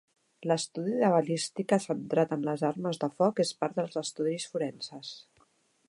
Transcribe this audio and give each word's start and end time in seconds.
L'estudi 0.51 0.93
de 0.93 1.01
la 1.03 1.09
balística 1.15 1.79
centrat 1.83 2.33
en 2.37 2.47
les 2.49 2.65
armes 2.71 3.01
de 3.05 3.11
foc 3.21 3.43
és 3.45 3.55
part 3.61 3.79
dels 3.81 4.01
estudis 4.03 4.49
forenses. 4.55 5.15